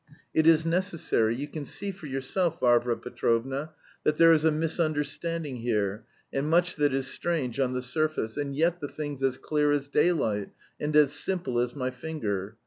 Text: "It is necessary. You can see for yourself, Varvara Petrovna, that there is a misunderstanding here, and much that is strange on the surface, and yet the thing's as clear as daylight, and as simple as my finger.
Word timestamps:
"It 0.33 0.47
is 0.47 0.65
necessary. 0.65 1.35
You 1.35 1.47
can 1.47 1.63
see 1.63 1.91
for 1.91 2.07
yourself, 2.07 2.59
Varvara 2.61 2.97
Petrovna, 2.97 3.73
that 4.03 4.17
there 4.17 4.33
is 4.33 4.43
a 4.43 4.49
misunderstanding 4.51 5.57
here, 5.57 6.05
and 6.33 6.49
much 6.49 6.75
that 6.77 6.91
is 6.91 7.05
strange 7.05 7.59
on 7.59 7.73
the 7.73 7.83
surface, 7.83 8.35
and 8.35 8.55
yet 8.55 8.79
the 8.79 8.89
thing's 8.89 9.21
as 9.21 9.37
clear 9.37 9.71
as 9.71 9.87
daylight, 9.89 10.49
and 10.79 10.95
as 10.95 11.13
simple 11.13 11.59
as 11.59 11.75
my 11.75 11.91
finger. 11.91 12.55